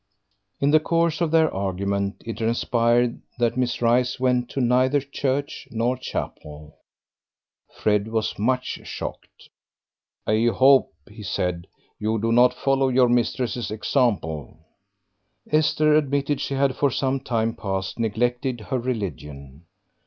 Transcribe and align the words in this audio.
In 0.59 0.71
the 0.71 0.79
course 0.79 1.21
of 1.21 1.29
their 1.29 1.53
argument 1.53 2.23
it 2.25 2.39
transpired 2.39 3.21
that 3.37 3.55
Miss 3.55 3.83
Rice 3.83 4.19
went 4.19 4.49
to 4.49 4.59
neither 4.59 4.99
church 4.99 5.67
nor 5.69 5.95
chapel. 5.95 6.79
Fred 7.69 8.07
was 8.07 8.39
much 8.39 8.79
shocked. 8.83 9.49
"I 10.25 10.45
hope," 10.51 10.91
he 11.07 11.21
said, 11.21 11.67
"you 11.99 12.19
do 12.19 12.31
not 12.31 12.55
follow 12.55 12.87
your 12.89 13.09
mistress's 13.09 13.69
example." 13.69 14.57
Esther 15.51 15.93
admitted 15.93 16.41
she 16.41 16.55
had 16.55 16.75
for 16.75 16.89
some 16.89 17.19
time 17.19 17.53
past 17.53 17.99
neglected 17.99 18.59
her 18.61 18.79
religion. 18.79 19.65